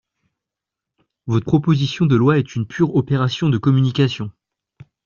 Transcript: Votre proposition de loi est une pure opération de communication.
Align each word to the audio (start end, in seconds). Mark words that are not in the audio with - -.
Votre 1.27 1.45
proposition 1.45 2.07
de 2.07 2.15
loi 2.15 2.39
est 2.39 2.55
une 2.55 2.65
pure 2.65 2.95
opération 2.95 3.49
de 3.49 3.59
communication. 3.59 4.31